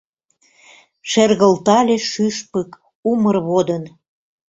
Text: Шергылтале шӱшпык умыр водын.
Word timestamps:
Шергылтале 1.09 1.97
шӱшпык 2.09 2.69
умыр 3.11 3.37
водын. 3.47 3.83